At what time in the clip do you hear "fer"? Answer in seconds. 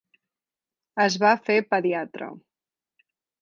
1.49-1.59